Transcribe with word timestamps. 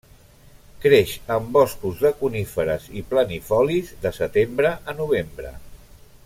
Creix 0.85 1.11
en 1.35 1.51
boscos 1.57 2.01
de 2.07 2.11
coníferes 2.21 2.89
i 3.01 3.05
planifolis, 3.13 3.93
de 4.07 4.15
setembre 4.23 4.73
a 4.95 5.01
novembre. 5.05 5.55